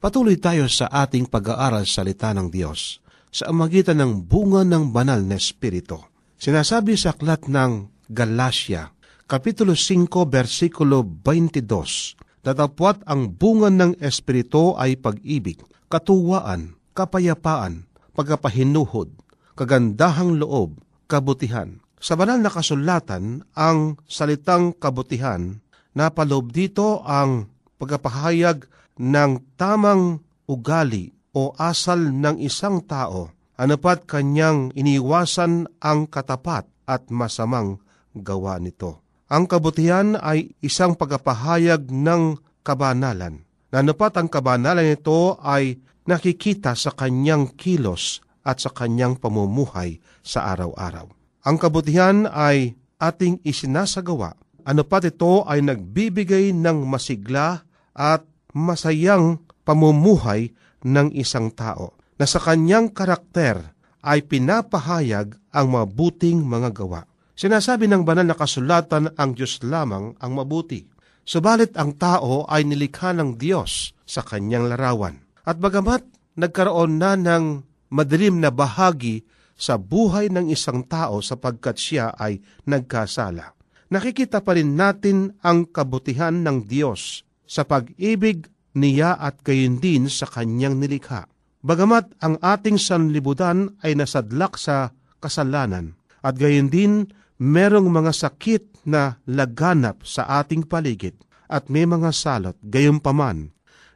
Patuloy 0.00 0.37
tayo 0.40 0.69
sa 0.69 0.88
ating 0.88 1.28
pag-aaral 1.28 1.85
salita 1.85 2.33
ng 2.33 2.49
Diyos 2.49 3.00
sa 3.30 3.52
amagitan 3.52 4.00
ng 4.00 4.26
bunga 4.26 4.64
ng 4.64 4.90
banal 4.92 5.21
na 5.25 5.37
Espiritu. 5.37 6.00
Sinasabi 6.40 6.97
sa 6.97 7.12
aklat 7.12 7.47
ng 7.49 7.88
Galacia, 8.09 8.90
Kapitulo 9.30 9.78
5, 9.78 10.09
versikulo 10.26 11.07
22, 11.07 12.19
Datapwat 12.40 13.04
ang 13.04 13.28
bunga 13.28 13.69
ng 13.69 14.00
Espiritu 14.00 14.73
ay 14.75 14.97
pag-ibig, 14.97 15.61
katuwaan, 15.90 16.78
kapayapaan, 16.94 17.90
pagkapahinuhod, 18.14 19.11
kagandahang 19.59 20.38
loob, 20.38 20.78
kabutihan. 21.11 21.82
Sa 22.00 22.16
banal 22.16 22.40
na 22.40 22.49
kasulatan, 22.49 23.44
ang 23.52 24.00
salitang 24.09 24.73
kabutihan, 24.73 25.61
napalob 25.92 26.49
dito 26.54 27.04
ang 27.04 27.50
pagkapahayag 27.76 28.64
ng 29.02 29.30
tamang 29.61 30.23
ugali 30.49 31.12
o 31.37 31.52
asal 31.61 32.14
ng 32.14 32.40
isang 32.40 32.80
tao, 32.87 33.35
anapat 33.61 34.09
kanyang 34.09 34.73
iniwasan 34.73 35.68
ang 35.82 36.09
katapat 36.09 36.64
at 36.88 37.12
masamang 37.12 37.82
gawa 38.16 38.56
nito. 38.56 39.04
Ang 39.30 39.47
kabutihan 39.47 40.16
ay 40.18 40.56
isang 40.64 40.97
pagkapahayag 40.97 41.92
ng 41.92 42.40
kabanalan. 42.66 43.47
Nanapat 43.71 44.19
ang 44.19 44.27
kabanalan 44.27 44.83
nito 44.83 45.39
ay 45.39 45.79
nakikita 46.11 46.75
sa 46.75 46.91
kanyang 46.91 47.55
kilos 47.55 48.19
at 48.43 48.59
sa 48.59 48.75
kanyang 48.75 49.15
pamumuhay 49.15 50.03
sa 50.27 50.50
araw-araw. 50.50 51.07
Ang 51.47 51.57
kabutihan 51.57 52.27
ay 52.27 52.75
ating 52.99 53.38
isinasagawa. 53.47 54.35
Ano 54.66 54.83
pat 54.85 55.07
ito 55.07 55.47
ay 55.47 55.62
nagbibigay 55.62 56.53
ng 56.53 56.85
masigla 56.85 57.62
at 57.94 58.27
masayang 58.53 59.38
pamumuhay 59.62 60.51
ng 60.83 61.14
isang 61.14 61.55
tao 61.55 61.94
na 62.18 62.27
sa 62.27 62.42
kanyang 62.42 62.90
karakter 62.90 63.73
ay 64.03 64.27
pinapahayag 64.27 65.38
ang 65.55 65.66
mabuting 65.71 66.42
mga 66.42 66.75
gawa. 66.75 67.07
Sinasabi 67.38 67.88
ng 67.88 68.05
banal 68.05 68.27
na 68.29 68.37
kasulatan 68.37 69.16
ang 69.16 69.31
Diyos 69.33 69.64
lamang 69.64 70.12
ang 70.21 70.33
mabuti. 70.37 70.85
Subalit 71.31 71.79
ang 71.79 71.95
tao 71.95 72.43
ay 72.51 72.66
nilikha 72.66 73.14
ng 73.14 73.38
Diyos 73.38 73.95
sa 74.03 74.27
kanyang 74.27 74.66
larawan. 74.66 75.14
At 75.47 75.62
bagamat 75.62 76.03
nagkaroon 76.35 76.99
na 76.99 77.14
ng 77.14 77.62
madilim 77.95 78.43
na 78.43 78.51
bahagi 78.51 79.23
sa 79.55 79.79
buhay 79.79 80.27
ng 80.27 80.51
isang 80.51 80.83
tao 80.90 81.23
sapagkat 81.23 81.79
siya 81.79 82.19
ay 82.19 82.43
nagkasala. 82.66 83.55
Nakikita 83.95 84.43
pa 84.43 84.59
rin 84.59 84.75
natin 84.75 85.38
ang 85.47 85.71
kabutihan 85.71 86.35
ng 86.35 86.66
Diyos 86.66 87.23
sa 87.47 87.62
pag-ibig 87.62 88.51
niya 88.75 89.14
at 89.14 89.38
gayon 89.47 89.79
din 89.79 90.11
sa 90.11 90.27
kanyang 90.27 90.83
nilikha. 90.83 91.31
Bagamat 91.62 92.11
ang 92.27 92.43
ating 92.43 92.75
sanlibutan 92.75 93.79
ay 93.87 93.95
nasadlak 93.95 94.59
sa 94.59 94.90
kasalanan 95.23 95.95
at 96.27 96.35
gayon 96.35 96.66
din 96.75 97.07
merong 97.38 97.87
mga 97.87 98.11
sakit 98.19 98.69
na 98.85 99.21
laganap 99.29 100.05
sa 100.07 100.27
ating 100.40 100.64
paligid 100.64 101.16
at 101.51 101.66
may 101.66 101.85
mga 101.85 102.14
salot, 102.14 102.57
gayon 102.62 103.03
paman. 103.03 103.51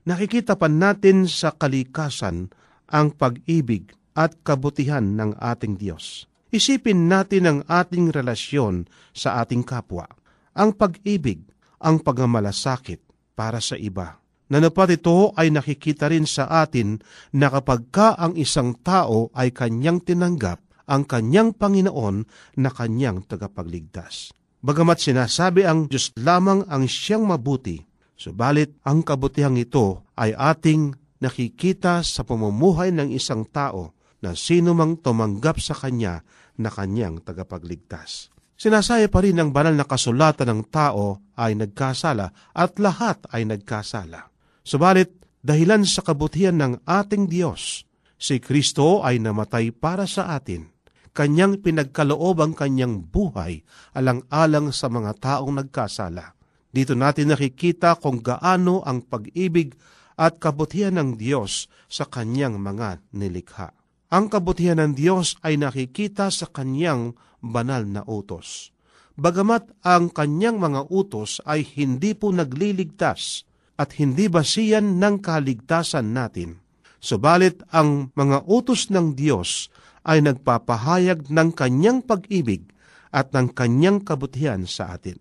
Nakikita 0.04 0.58
pa 0.58 0.68
natin 0.68 1.24
sa 1.24 1.54
kalikasan 1.54 2.52
ang 2.90 3.14
pag-ibig 3.14 3.94
at 4.12 4.36
kabutihan 4.44 5.16
ng 5.16 5.38
ating 5.40 5.80
Diyos. 5.80 6.28
Isipin 6.54 7.10
natin 7.10 7.50
ang 7.50 7.58
ating 7.66 8.14
relasyon 8.14 8.86
sa 9.10 9.42
ating 9.42 9.66
kapwa. 9.66 10.06
Ang 10.54 10.76
pag-ibig, 10.78 11.50
ang 11.82 11.98
pagmamalasakit 11.98 13.02
para 13.34 13.58
sa 13.58 13.74
iba. 13.74 14.22
Nanapat 14.52 15.00
ito 15.00 15.34
ay 15.34 15.50
nakikita 15.50 16.12
rin 16.12 16.28
sa 16.28 16.46
atin 16.62 17.00
na 17.34 17.48
kapag 17.50 17.90
ka 17.90 18.14
ang 18.14 18.36
isang 18.38 18.76
tao 18.84 19.32
ay 19.34 19.50
kanyang 19.50 20.04
tinanggap, 20.04 20.62
ang 20.84 21.08
kanyang 21.08 21.56
Panginoon 21.56 22.28
na 22.60 22.70
kanyang 22.70 23.24
tagapagligtas. 23.24 24.43
Bagamat 24.64 24.96
sinasabi 24.96 25.68
ang 25.68 25.92
Diyos 25.92 26.08
lamang 26.16 26.64
ang 26.72 26.88
siyang 26.88 27.28
mabuti, 27.28 27.84
subalit 28.16 28.72
ang 28.80 29.04
kabutihang 29.04 29.60
ito 29.60 30.08
ay 30.16 30.32
ating 30.32 30.96
nakikita 31.20 32.00
sa 32.00 32.24
pamumuhay 32.24 32.88
ng 32.88 33.12
isang 33.12 33.44
tao 33.44 33.92
na 34.24 34.32
sino 34.32 34.72
mang 34.72 34.96
tumanggap 34.96 35.60
sa 35.60 35.76
Kanya 35.76 36.24
na 36.56 36.72
Kanyang 36.72 37.20
tagapagligtas. 37.20 38.32
Sinasaya 38.56 39.12
pa 39.12 39.20
rin 39.20 39.36
ang 39.36 39.52
banal 39.52 39.76
na 39.76 39.84
kasulatan 39.84 40.48
ng 40.48 40.62
tao 40.72 41.20
ay 41.36 41.60
nagkasala 41.60 42.56
at 42.56 42.80
lahat 42.80 43.20
ay 43.36 43.44
nagkasala. 43.44 44.32
Subalit, 44.64 45.12
dahilan 45.44 45.84
sa 45.84 46.00
kabutihan 46.00 46.56
ng 46.56 46.88
ating 46.88 47.28
Diyos, 47.28 47.84
si 48.16 48.40
Kristo 48.40 49.04
ay 49.04 49.20
namatay 49.20 49.76
para 49.76 50.08
sa 50.08 50.32
atin 50.32 50.72
kanyang 51.14 51.62
pinagkaloob 51.62 52.42
ang 52.42 52.52
kanyang 52.52 53.06
buhay 53.06 53.62
alang-alang 53.94 54.74
sa 54.74 54.90
mga 54.90 55.14
taong 55.22 55.54
nagkasala. 55.62 56.34
Dito 56.74 56.98
natin 56.98 57.30
nakikita 57.30 57.94
kung 58.02 58.18
gaano 58.18 58.82
ang 58.82 59.06
pag-ibig 59.06 59.78
at 60.18 60.42
kabutihan 60.42 60.98
ng 60.98 61.14
Diyos 61.14 61.70
sa 61.86 62.10
kanyang 62.10 62.58
mga 62.58 62.98
nilikha. 63.14 63.70
Ang 64.10 64.26
kabutihan 64.26 64.82
ng 64.82 64.98
Diyos 64.98 65.38
ay 65.46 65.54
nakikita 65.54 66.34
sa 66.34 66.50
kanyang 66.50 67.14
banal 67.38 67.86
na 67.86 68.02
utos. 68.02 68.74
Bagamat 69.14 69.70
ang 69.86 70.10
kanyang 70.10 70.58
mga 70.58 70.90
utos 70.90 71.38
ay 71.46 71.62
hindi 71.62 72.18
po 72.18 72.34
nagliligtas 72.34 73.46
at 73.78 73.94
hindi 73.98 74.26
basiyan 74.26 74.98
ng 74.98 75.22
kaligtasan 75.22 76.10
natin. 76.10 76.58
Subalit 76.98 77.62
ang 77.70 78.10
mga 78.18 78.46
utos 78.50 78.90
ng 78.90 79.14
Diyos 79.14 79.70
ay 80.04 80.20
nagpapahayag 80.20 81.32
ng 81.32 81.48
kanyang 81.56 82.04
pag-ibig 82.04 82.68
at 83.10 83.32
ng 83.32 83.50
kanyang 83.56 84.04
kabutihan 84.04 84.68
sa 84.68 84.94
atin. 84.96 85.16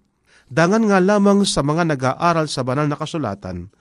Dangan 0.51 0.85
nga 0.91 0.99
lamang 0.99 1.47
sa 1.47 1.63
mga 1.63 1.95
nag-aaral 1.95 2.51
sa 2.51 2.61
banal 2.61 2.85
na 2.85 2.99
kasulatan, 2.99 3.71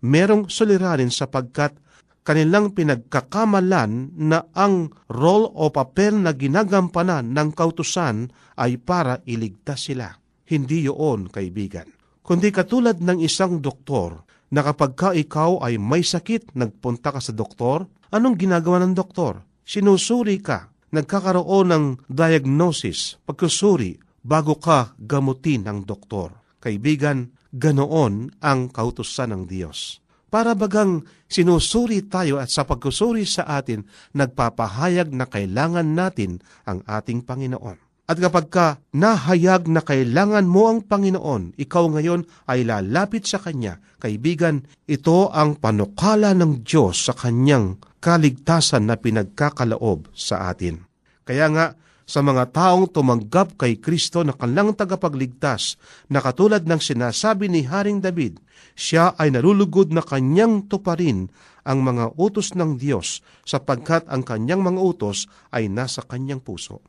merong 0.00 0.48
suliranin 0.48 1.10
sapagkat 1.10 1.76
kanilang 2.22 2.70
pinagkakamalan 2.72 4.14
na 4.14 4.46
ang 4.54 4.94
role 5.10 5.50
o 5.50 5.74
papel 5.74 6.22
na 6.22 6.30
ginagampanan 6.30 7.34
ng 7.34 7.50
kautusan 7.52 8.30
ay 8.54 8.78
para 8.78 9.18
iligtas 9.26 9.90
sila. 9.90 10.14
Hindi 10.46 10.86
yun, 10.86 11.26
kaibigan. 11.26 11.90
Kundi 12.22 12.54
katulad 12.54 13.02
ng 13.02 13.18
isang 13.18 13.58
doktor 13.58 14.22
na 14.54 14.62
kapag 14.62 14.94
ka 14.94 15.10
ikaw 15.10 15.64
ay 15.66 15.80
may 15.82 16.06
sakit, 16.06 16.54
nagpunta 16.54 17.10
ka 17.10 17.18
sa 17.18 17.34
doktor, 17.34 17.88
anong 18.14 18.38
ginagawa 18.38 18.78
ng 18.86 18.94
doktor? 18.94 19.42
Sinusuri 19.66 20.38
ka, 20.38 20.70
nagkakaroon 20.92 21.68
ng 21.72 21.84
diagnosis, 22.06 23.18
pagkusuri, 23.24 23.98
bago 24.22 24.58
ka 24.58 24.94
gamutin 25.00 25.66
ng 25.66 25.82
doktor. 25.82 26.30
Kaibigan, 26.62 27.34
ganoon 27.50 28.30
ang 28.38 28.70
kautusan 28.70 29.34
ng 29.34 29.42
Diyos. 29.50 29.98
Para 30.32 30.56
bagang 30.56 31.04
sinusuri 31.28 32.08
tayo 32.08 32.40
at 32.40 32.48
sa 32.48 32.64
pagkusuri 32.64 33.28
sa 33.28 33.44
atin, 33.44 33.84
nagpapahayag 34.16 35.12
na 35.12 35.28
kailangan 35.28 35.92
natin 35.92 36.40
ang 36.64 36.80
ating 36.88 37.20
Panginoon. 37.28 37.76
At 38.08 38.16
kapag 38.16 38.46
ka 38.48 38.66
nahayag 38.96 39.68
na 39.68 39.84
kailangan 39.84 40.48
mo 40.48 40.72
ang 40.72 40.88
Panginoon, 40.88 41.60
ikaw 41.60 41.84
ngayon 41.92 42.24
ay 42.48 42.64
lalapit 42.64 43.28
sa 43.28 43.38
Kanya. 43.44 43.78
Kaibigan, 44.00 44.64
ito 44.88 45.28
ang 45.30 45.60
panukala 45.60 46.32
ng 46.32 46.64
Diyos 46.64 47.08
sa 47.08 47.14
Kanyang 47.14 47.91
kaligtasan 48.02 48.90
na 48.90 48.98
pinagkakalaob 48.98 50.10
sa 50.10 50.50
atin. 50.50 50.82
Kaya 51.22 51.46
nga, 51.54 51.66
sa 52.02 52.18
mga 52.18 52.50
taong 52.50 52.90
tumanggap 52.90 53.54
kay 53.54 53.78
Kristo 53.78 54.26
na 54.26 54.34
kanilang 54.34 54.74
tagapagligtas, 54.74 55.78
na 56.10 56.18
katulad 56.18 56.66
ng 56.66 56.82
sinasabi 56.82 57.46
ni 57.46 57.62
Haring 57.62 58.02
David, 58.02 58.42
siya 58.74 59.14
ay 59.14 59.30
nalulugod 59.30 59.94
na 59.94 60.02
kanyang 60.02 60.66
tuparin 60.66 61.30
ang 61.62 61.86
mga 61.86 62.18
utos 62.18 62.58
ng 62.58 62.74
Diyos 62.74 63.22
sapagkat 63.46 64.10
ang 64.10 64.26
kanyang 64.26 64.66
mga 64.66 64.80
utos 64.82 65.30
ay 65.54 65.70
nasa 65.70 66.02
kanyang 66.02 66.42
puso. 66.42 66.82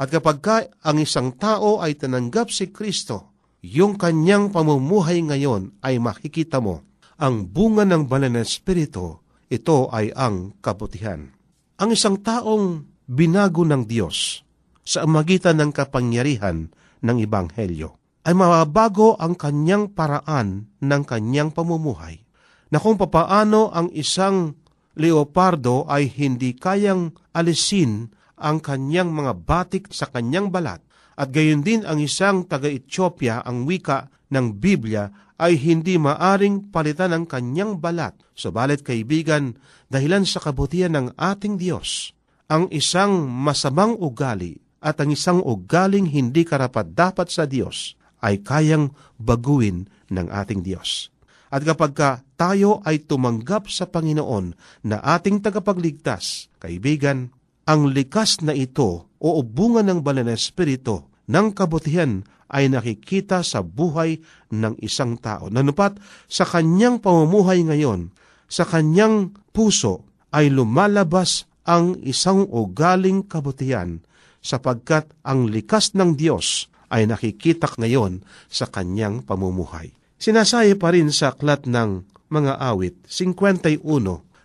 At 0.00 0.10
kapag 0.10 0.38
ka 0.42 0.56
ang 0.82 0.98
isang 0.98 1.36
tao 1.36 1.78
ay 1.78 1.94
tinanggap 1.94 2.50
si 2.50 2.72
Kristo, 2.72 3.36
yung 3.62 3.94
kanyang 4.00 4.50
pamumuhay 4.50 5.22
ngayon 5.22 5.78
ay 5.84 6.02
makikita 6.02 6.58
mo. 6.58 6.82
Ang 7.14 7.46
bunga 7.46 7.86
ng 7.86 8.10
banal 8.10 8.32
na 8.32 8.42
espiritu, 8.42 9.23
ito 9.48 9.88
ay 9.92 10.12
ang 10.14 10.56
kabutihan. 10.60 11.32
Ang 11.80 11.90
isang 11.96 12.20
taong 12.20 12.86
binago 13.04 13.66
ng 13.66 13.84
Diyos 13.84 14.44
sa 14.84 15.08
magitan 15.08 15.60
ng 15.60 15.70
kapangyarihan 15.72 16.68
ng 17.00 17.16
Ibanghelyo 17.24 18.20
ay 18.24 18.32
mababago 18.36 19.16
ang 19.16 19.36
kanyang 19.36 19.92
paraan 19.92 20.68
ng 20.80 21.02
kanyang 21.04 21.52
pamumuhay 21.52 22.24
na 22.72 22.80
kung 22.80 22.96
papaano 23.00 23.72
ang 23.72 23.88
isang 23.92 24.56
leopardo 24.96 25.88
ay 25.88 26.08
hindi 26.08 26.52
kayang 26.56 27.16
alisin 27.32 28.12
ang 28.38 28.60
kanyang 28.60 29.12
mga 29.12 29.32
batik 29.44 29.84
sa 29.92 30.08
kanyang 30.08 30.52
balat 30.52 30.83
at 31.14 31.30
gayon 31.30 31.62
din 31.62 31.86
ang 31.86 32.02
isang 32.02 32.46
taga-Ethiopia 32.46 33.42
ang 33.46 33.66
wika 33.66 34.10
ng 34.34 34.58
Biblia 34.58 35.10
ay 35.38 35.58
hindi 35.58 35.98
maaring 35.98 36.70
palitan 36.70 37.14
ang 37.14 37.24
kanyang 37.26 37.78
balat. 37.82 38.14
Subalit 38.34 38.86
kaibigan, 38.86 39.58
dahilan 39.90 40.26
sa 40.26 40.42
kabutihan 40.42 40.94
ng 40.94 41.06
ating 41.18 41.58
Diyos, 41.58 42.14
ang 42.50 42.70
isang 42.70 43.26
masamang 43.26 43.98
ugali 43.98 44.58
at 44.84 45.00
ang 45.00 45.14
isang 45.14 45.40
ugaling 45.40 46.10
hindi 46.10 46.44
karapat-dapat 46.44 47.30
sa 47.30 47.48
Diyos 47.48 47.96
ay 48.20 48.44
kayang 48.44 48.92
baguin 49.16 49.88
ng 50.12 50.26
ating 50.28 50.60
Diyos. 50.60 51.14
At 51.54 51.62
kapag 51.62 51.92
ka 51.94 52.10
tayo 52.34 52.82
ay 52.82 53.06
tumanggap 53.06 53.70
sa 53.70 53.86
Panginoon 53.86 54.58
na 54.90 54.98
ating 54.98 55.38
tagapagligtas, 55.38 56.50
kaibigan, 56.58 57.30
ang 57.64 57.88
likas 57.94 58.42
na 58.44 58.52
ito 58.52 59.08
o 59.24 59.40
bunga 59.40 59.80
ng 59.80 60.04
banal 60.04 60.28
na 60.28 60.36
espiritu 60.36 61.08
ng 61.24 61.56
kabutihan 61.56 62.20
ay 62.52 62.68
nakikita 62.68 63.40
sa 63.40 63.64
buhay 63.64 64.20
ng 64.52 64.76
isang 64.84 65.16
tao. 65.16 65.48
Nanupat 65.48 65.96
sa 66.28 66.44
kanyang 66.44 67.00
pamumuhay 67.00 67.64
ngayon, 67.64 68.12
sa 68.44 68.68
kanyang 68.68 69.32
puso 69.56 70.04
ay 70.28 70.52
lumalabas 70.52 71.48
ang 71.64 71.96
isang 72.04 72.44
ugaling 72.52 73.24
kabutihan 73.24 74.04
sapagkat 74.44 75.08
ang 75.24 75.48
likas 75.48 75.96
ng 75.96 76.20
Diyos 76.20 76.68
ay 76.92 77.08
nakikita 77.08 77.72
ngayon 77.80 78.20
sa 78.52 78.68
kanyang 78.68 79.24
pamumuhay. 79.24 79.96
Sinasaya 80.20 80.76
pa 80.76 80.92
rin 80.92 81.08
sa 81.08 81.32
aklat 81.32 81.64
ng 81.64 82.04
mga 82.28 82.60
awit, 82.60 83.00
51, 83.08 83.80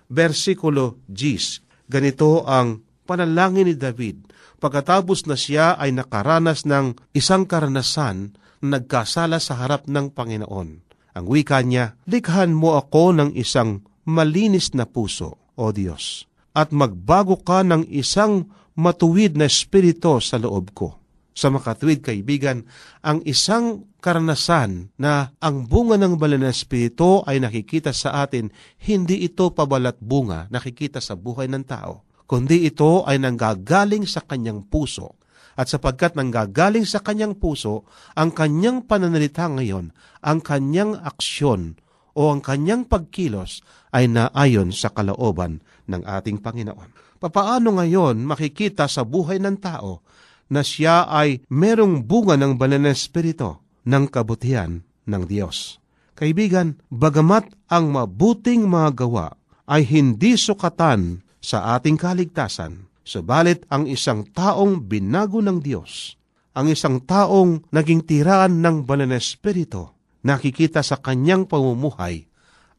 versikulo 0.08 1.04
10, 1.12 1.92
ganito 1.92 2.48
ang 2.48 2.89
panalangin 3.10 3.66
ni 3.66 3.74
David 3.74 4.30
pagkatapos 4.62 5.26
na 5.26 5.34
siya 5.34 5.74
ay 5.82 5.98
nakaranas 5.98 6.70
ng 6.70 6.94
isang 7.18 7.50
karanasan 7.50 8.38
na 8.62 8.78
nagkasala 8.78 9.40
sa 9.40 9.56
harap 9.56 9.88
ng 9.88 10.12
Panginoon. 10.12 10.70
Ang 11.16 11.26
wika 11.26 11.64
niya, 11.64 11.96
likhan 12.06 12.54
mo 12.54 12.76
ako 12.76 13.16
ng 13.16 13.30
isang 13.34 13.88
malinis 14.04 14.76
na 14.76 14.84
puso, 14.86 15.40
O 15.60 15.72
Diyos, 15.76 16.28
at 16.56 16.72
magbago 16.72 17.40
ka 17.40 17.64
ng 17.64 17.88
isang 17.92 18.48
matuwid 18.76 19.36
na 19.36 19.48
espiritu 19.48 20.20
sa 20.24 20.40
loob 20.40 20.72
ko. 20.72 20.96
Sa 21.36 21.48
makatuwid 21.48 22.04
kaibigan, 22.04 22.68
ang 23.00 23.24
isang 23.24 23.88
karanasan 24.04 24.92
na 25.00 25.32
ang 25.40 25.68
bunga 25.68 25.96
ng 25.96 26.20
banal 26.20 26.40
na 26.40 26.52
espiritu 26.52 27.24
ay 27.24 27.40
nakikita 27.40 27.96
sa 27.96 28.24
atin, 28.28 28.52
hindi 28.84 29.24
ito 29.24 29.52
pabalat 29.52 30.00
bunga 30.04 30.52
nakikita 30.52 31.00
sa 31.00 31.16
buhay 31.16 31.48
ng 31.48 31.64
tao 31.64 32.09
kundi 32.30 32.70
ito 32.70 33.02
ay 33.10 33.18
nanggagaling 33.18 34.06
sa 34.06 34.22
kanyang 34.22 34.62
puso. 34.70 35.18
At 35.58 35.66
sapagkat 35.68 36.14
nanggagaling 36.14 36.86
sa 36.86 37.02
kanyang 37.02 37.36
puso, 37.42 37.90
ang 38.14 38.30
kanyang 38.30 38.86
pananalita 38.86 39.50
ngayon, 39.50 39.90
ang 40.22 40.40
kanyang 40.40 41.02
aksyon 41.02 41.76
o 42.14 42.30
ang 42.30 42.40
kanyang 42.40 42.86
pagkilos 42.86 43.66
ay 43.92 44.06
naayon 44.08 44.70
sa 44.70 44.94
kalooban 44.94 45.66
ng 45.90 46.06
ating 46.06 46.40
Panginoon. 46.40 47.18
Papaano 47.20 47.76
ngayon 47.82 48.24
makikita 48.24 48.88
sa 48.88 49.04
buhay 49.04 49.42
ng 49.42 49.58
tao 49.60 50.06
na 50.54 50.64
siya 50.64 51.10
ay 51.12 51.44
merong 51.52 52.08
bunga 52.08 52.40
ng 52.40 52.56
banal 52.56 52.80
na 52.80 52.96
espiritu 52.96 53.60
ng 53.84 54.06
kabutihan 54.08 54.80
ng 55.10 55.24
Diyos? 55.28 55.82
Kaibigan, 56.16 56.80
bagamat 56.88 57.52
ang 57.68 57.92
mabuting 57.92 58.68
mga 58.68 59.04
gawa 59.04 59.28
ay 59.68 59.84
hindi 59.84 60.40
sukatan 60.40 61.24
sa 61.40 61.76
ating 61.76 61.96
kaligtasan. 61.96 62.88
Subalit 63.04 63.66
ang 63.74 63.90
isang 63.90 64.22
taong 64.22 64.86
binago 64.86 65.42
ng 65.42 65.66
Diyos, 65.66 66.14
ang 66.54 66.70
isang 66.70 67.02
taong 67.02 67.66
naging 67.74 68.06
tiraan 68.06 68.62
ng 68.62 68.86
banal 68.86 69.10
na 69.10 69.18
espiritu, 69.18 69.90
nakikita 70.22 70.86
sa 70.86 71.02
kanyang 71.02 71.50
pamumuhay 71.50 72.30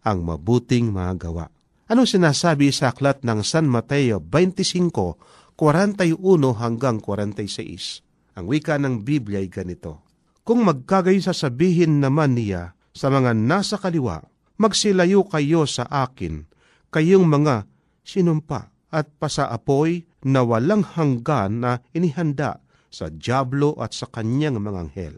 ang 0.07 0.23
mabuting 0.23 0.94
mga 0.94 1.29
gawa. 1.29 1.46
Anong 1.90 2.07
sinasabi 2.07 2.70
sa 2.70 2.94
aklat 2.94 3.27
ng 3.27 3.42
San 3.42 3.66
Mateo 3.66 4.23
25, 4.23 5.59
41 5.59 6.14
hanggang 6.62 7.03
46? 7.03 8.38
Ang 8.38 8.44
wika 8.46 8.79
ng 8.79 9.03
Biblia 9.03 9.42
ay 9.42 9.51
ganito, 9.51 10.07
Kung 10.46 10.62
magkagay 10.62 11.18
sasabihin 11.18 11.99
naman 11.99 12.38
niya 12.38 12.79
sa 12.94 13.11
mga 13.11 13.35
nasa 13.35 13.77
kaliwa, 13.77 14.23
magsilayo 14.62 15.27
kayo 15.27 15.66
sa 15.66 15.87
akin, 15.90 16.46
kayong 16.94 17.27
mga 17.27 17.69
sinumpa 18.11 18.75
at 18.90 19.07
pasaapoy 19.23 20.03
na 20.27 20.42
walang 20.42 20.83
hanggan 20.83 21.62
na 21.62 21.73
inihanda 21.94 22.59
sa 22.90 23.07
Diablo 23.07 23.79
at 23.79 23.94
sa 23.94 24.11
kanyang 24.11 24.59
mga 24.59 24.79
anghel. 24.83 25.14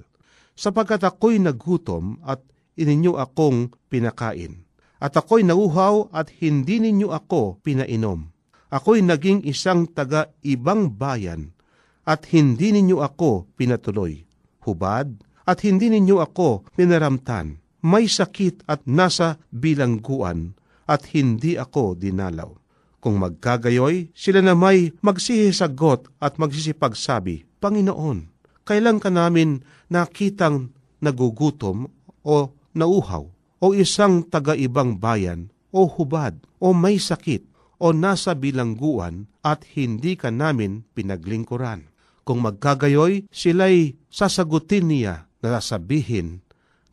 Sapagkat 0.52 1.00
ako'y 1.00 1.40
nagutom 1.40 2.20
at 2.20 2.44
ininyo 2.76 3.16
akong 3.16 3.72
pinakain. 3.88 4.68
At 5.00 5.16
ako'y 5.16 5.42
nauhaw 5.42 6.12
at 6.12 6.28
hindi 6.44 6.78
ninyo 6.78 7.10
ako 7.10 7.64
pinainom. 7.64 8.28
Ako'y 8.68 9.00
naging 9.00 9.42
isang 9.48 9.88
taga-ibang 9.88 10.92
bayan 10.92 11.56
at 12.04 12.28
hindi 12.30 12.76
ninyo 12.76 13.00
ako 13.00 13.50
pinatuloy. 13.56 14.22
Hubad 14.62 15.16
at 15.48 15.58
hindi 15.66 15.90
ninyo 15.90 16.22
ako 16.22 16.70
pinaramtan. 16.78 17.58
May 17.82 18.06
sakit 18.06 18.70
at 18.70 18.86
nasa 18.86 19.42
bilangguan 19.50 20.54
at 20.86 21.10
hindi 21.10 21.58
ako 21.58 21.98
dinalaw. 21.98 22.61
Kung 23.02 23.18
magkagayoy, 23.18 24.14
sila 24.14 24.38
na 24.46 24.54
may 24.54 24.94
magsihisagot 25.02 26.06
at 26.22 26.38
magsisipagsabi, 26.38 27.42
Panginoon, 27.58 28.30
kailan 28.62 29.02
ka 29.02 29.10
namin 29.10 29.66
nakitang 29.90 30.70
nagugutom 31.02 31.90
o 32.22 32.54
nauhaw 32.78 33.26
o 33.58 33.66
isang 33.74 34.22
taga-ibang 34.22 35.02
bayan 35.02 35.50
o 35.74 35.90
hubad 35.90 36.38
o 36.62 36.70
may 36.70 37.02
sakit 37.02 37.42
o 37.82 37.90
nasa 37.90 38.38
bilangguan 38.38 39.26
at 39.42 39.66
hindi 39.74 40.14
ka 40.14 40.30
namin 40.30 40.86
pinaglingkuran. 40.94 41.90
Kung 42.22 42.38
magkagayoy, 42.38 43.26
sila'y 43.34 43.98
sasagutin 44.06 44.94
niya 44.94 45.26
na 45.42 45.58
sasabihin, 45.58 46.38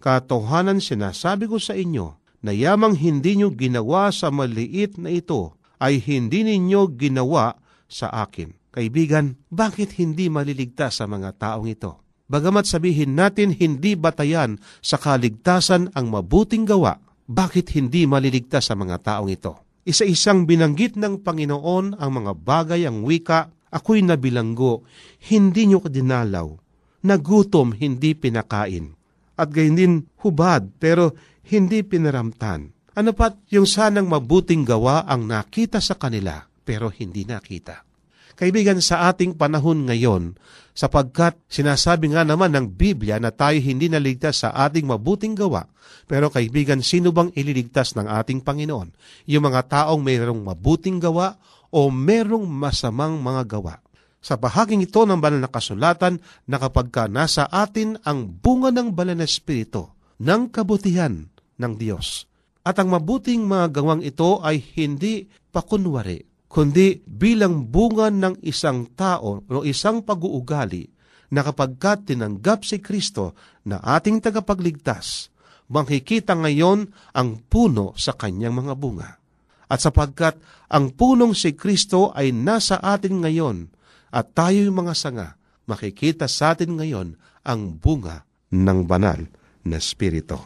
Katohanan 0.01 0.81
sinasabi 0.81 1.45
ko 1.45 1.61
sa 1.61 1.77
inyo, 1.77 2.17
na 2.39 2.55
yamang 2.55 2.95
hindi 2.95 3.35
nyo 3.35 3.51
ginawa 3.51 4.09
sa 4.15 4.31
maliit 4.31 4.95
na 4.95 5.11
ito 5.11 5.58
ay 5.79 6.03
hindi 6.03 6.43
ninyo 6.43 6.91
ginawa 6.99 7.55
sa 7.87 8.11
akin. 8.11 8.53
Kaibigan, 8.69 9.39
bakit 9.49 9.97
hindi 9.97 10.29
maliligtas 10.29 11.01
sa 11.01 11.09
mga 11.09 11.33
taong 11.39 11.65
ito? 11.65 11.97
Bagamat 12.29 12.69
sabihin 12.69 13.17
natin 13.17 13.57
hindi 13.57 13.97
batayan 13.97 14.61
sa 14.85 15.01
kaligtasan 15.01 15.89
ang 15.97 16.13
mabuting 16.13 16.69
gawa, 16.69 17.01
bakit 17.25 17.73
hindi 17.73 18.05
maliligtas 18.05 18.69
sa 18.69 18.77
mga 18.77 19.01
taong 19.01 19.33
ito? 19.33 19.57
Isa-isang 19.81 20.45
binanggit 20.45 20.93
ng 20.93 21.25
Panginoon 21.25 21.97
ang 21.97 22.11
mga 22.13 22.31
bagay 22.37 22.85
ang 22.85 23.01
wika, 23.01 23.49
ako'y 23.73 24.05
nabilanggo, 24.05 24.85
hindi 25.25 25.65
nyo 25.65 25.81
kadinalaw, 25.81 26.53
nagutom, 27.01 27.73
hindi 27.73 28.13
pinakain, 28.13 28.93
at 29.33 29.49
gayon 29.49 29.77
din 29.77 29.93
hubad, 30.21 30.69
pero 30.77 31.17
hindi 31.49 31.81
pinaramtan 31.81 32.77
ano 32.99 33.15
pat 33.15 33.39
yung 33.47 33.63
sanang 33.63 34.11
mabuting 34.11 34.67
gawa 34.67 35.07
ang 35.07 35.23
nakita 35.23 35.79
sa 35.79 35.95
kanila 35.95 36.43
pero 36.67 36.91
hindi 36.91 37.23
nakita. 37.23 37.87
Kaibigan, 38.35 38.79
sa 38.79 39.11
ating 39.11 39.35
panahon 39.35 39.83
ngayon, 39.87 40.35
sapagkat 40.71 41.35
sinasabi 41.51 42.15
nga 42.15 42.23
naman 42.23 42.55
ng 42.55 42.71
Biblia 42.71 43.19
na 43.19 43.35
tayo 43.35 43.59
hindi 43.59 43.91
naligtas 43.91 44.47
sa 44.47 44.55
ating 44.55 44.87
mabuting 44.87 45.35
gawa, 45.35 45.67
pero 46.07 46.31
kaibigan, 46.31 46.79
sino 46.79 47.11
bang 47.11 47.35
ililigtas 47.35 47.99
ng 47.99 48.07
ating 48.07 48.39
Panginoon? 48.39 48.95
Yung 49.27 49.43
mga 49.43 49.67
taong 49.67 49.99
mayroong 49.99 50.39
mabuting 50.39 51.03
gawa 51.03 51.35
o 51.67 51.91
merong 51.91 52.47
masamang 52.47 53.19
mga 53.19 53.43
gawa. 53.59 53.75
Sa 54.23 54.39
bahaging 54.39 54.87
ito 54.87 55.03
ng 55.03 55.19
banal 55.19 55.43
na 55.43 55.51
kasulatan 55.51 56.23
na 56.47 56.57
kapag 56.63 56.91
ka 56.95 57.11
nasa 57.11 57.43
atin 57.47 57.99
ang 58.07 58.23
bunga 58.27 58.71
ng 58.71 58.95
banal 58.95 59.19
na 59.19 59.27
espiritu 59.27 59.91
ng 60.19 60.47
kabutihan 60.47 61.27
ng 61.59 61.73
Diyos. 61.75 62.28
At 62.69 62.77
ang 62.77 62.93
mabuting 62.93 63.49
mga 63.49 63.81
gawang 63.81 64.05
ito 64.05 64.45
ay 64.45 64.61
hindi 64.77 65.25
pakunwari, 65.49 66.21
kundi 66.45 67.01
bilang 67.01 67.65
bunga 67.65 68.13
ng 68.13 68.45
isang 68.45 68.93
tao 68.93 69.41
o 69.41 69.65
isang 69.65 70.05
pag-uugali 70.05 70.85
na 71.33 71.41
kapag 71.41 71.81
tinanggap 72.05 72.61
si 72.61 72.77
Kristo 72.77 73.33
na 73.65 73.81
ating 73.81 74.21
tagapagligtas, 74.21 75.33
makikita 75.73 76.37
ngayon 76.37 76.93
ang 77.17 77.41
puno 77.49 77.97
sa 77.97 78.13
kanyang 78.13 78.61
mga 78.61 78.73
bunga. 78.77 79.17
At 79.65 79.81
sapagkat 79.81 80.37
ang 80.69 80.93
punong 80.93 81.33
si 81.33 81.57
Kristo 81.57 82.13
ay 82.13 82.29
nasa 82.29 82.77
atin 82.77 83.25
ngayon 83.25 83.65
at 84.13 84.37
tayo'y 84.37 84.69
mga 84.69 84.93
sanga, 84.93 85.41
makikita 85.65 86.29
sa 86.29 86.53
atin 86.53 86.77
ngayon 86.77 87.17
ang 87.41 87.81
bunga 87.81 88.29
ng 88.53 88.85
banal 88.85 89.25
na 89.65 89.81
Espiritu. 89.81 90.37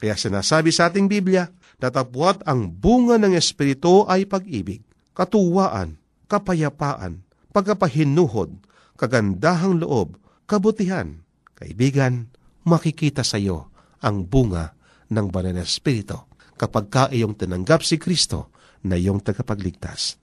Kaya 0.00 0.16
sinasabi 0.16 0.72
sa 0.72 0.88
ating 0.88 1.06
Biblia, 1.06 1.52
datapwat 1.80 2.44
ang 2.44 2.68
bunga 2.68 3.16
ng 3.16 3.32
Espiritu 3.32 4.04
ay 4.04 4.28
pag-ibig, 4.28 4.84
katuwaan, 5.16 5.96
kapayapaan, 6.28 7.24
pagkapahinuhod, 7.50 8.60
kagandahang 9.00 9.80
loob, 9.80 10.20
kabutihan. 10.44 11.24
Kaibigan, 11.56 12.28
makikita 12.64 13.24
sa 13.24 13.36
iyo 13.36 13.68
ang 14.00 14.24
bunga 14.24 14.72
ng 15.12 15.26
banal 15.28 15.56
na 15.56 15.64
Espiritu 15.64 16.16
kapag 16.56 16.86
ka 16.92 17.04
iyong 17.08 17.36
tinanggap 17.36 17.80
si 17.84 17.96
Kristo 17.96 18.52
na 18.84 18.96
iyong 18.96 19.20
tagapagligtas. 19.20 20.20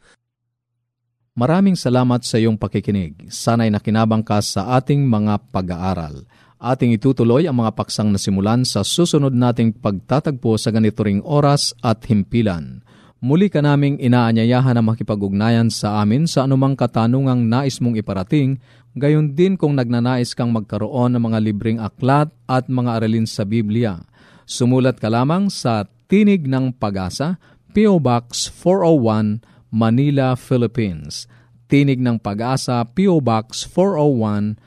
Maraming 1.37 1.77
salamat 1.77 2.25
sa 2.25 2.41
iyong 2.41 2.57
pakikinig. 2.57 3.29
Sana'y 3.29 3.69
nakinabang 3.69 4.25
ka 4.25 4.41
sa 4.41 4.73
ating 4.81 5.05
mga 5.05 5.37
pag-aaral. 5.53 6.25
Ating 6.57 6.97
itutuloy 6.97 7.45
ang 7.45 7.61
mga 7.61 7.77
paksang 7.77 8.09
nasimulan 8.09 8.65
sa 8.65 8.81
susunod 8.81 9.29
nating 9.29 9.77
pagtatagpo 9.77 10.57
sa 10.57 10.73
ganito 10.73 11.05
ring 11.05 11.21
oras 11.21 11.77
at 11.85 12.01
himpilan. 12.09 12.81
Muli 13.21 13.49
ka 13.49 13.61
naming 13.61 14.01
inaanyayahan 14.01 14.77
na 14.77 14.81
makipag-ugnayan 14.85 15.69
sa 15.69 16.01
amin 16.01 16.25
sa 16.25 16.49
anumang 16.49 16.73
katanungang 16.73 17.45
nais 17.45 17.77
mong 17.77 17.97
iparating, 17.97 18.57
gayon 18.97 19.37
din 19.37 19.53
kung 19.53 19.77
nagnanais 19.77 20.33
kang 20.33 20.49
magkaroon 20.49 21.17
ng 21.17 21.23
mga 21.29 21.39
libreng 21.45 21.79
aklat 21.81 22.29
at 22.49 22.69
mga 22.69 23.01
aralin 23.01 23.29
sa 23.29 23.45
Biblia. 23.45 24.01
Sumulat 24.49 24.97
ka 24.97 25.09
lamang 25.13 25.53
sa 25.53 25.85
Tinig 26.09 26.45
ng 26.49 26.73
Pag-asa, 26.73 27.37
P.O. 27.73 28.01
Box 28.01 28.49
401, 28.49 29.45
Manila, 29.69 30.33
Philippines. 30.33 31.29
Tinig 31.69 32.01
ng 32.01 32.17
Pag-asa, 32.17 32.81
P.O. 32.85 33.21
Box 33.21 33.65
401, 33.69 34.66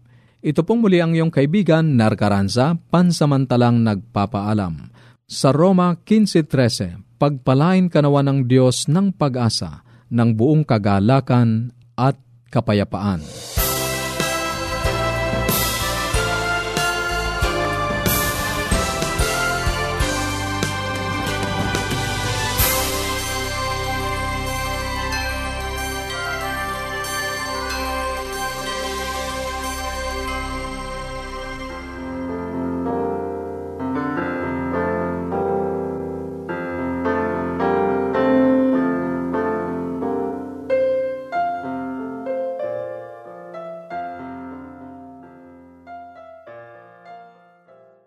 Ito 0.41 0.65
pong 0.65 0.81
muli 0.81 0.97
ang 0.97 1.13
iyong 1.13 1.29
kaibigan, 1.29 1.93
Narcaranza, 1.93 2.73
pansamantalang 2.89 3.85
nagpapaalam. 3.85 4.89
Sa 5.29 5.53
Roma 5.53 5.93
15.13, 6.01 7.21
pagpalain 7.21 7.93
kanawa 7.93 8.25
ng 8.25 8.49
Diyos 8.49 8.89
ng 8.89 9.13
pag-asa, 9.13 9.85
ng 10.09 10.33
buong 10.33 10.65
kagalakan 10.65 11.69
at 11.93 12.17
kapayapaan. 12.49 13.21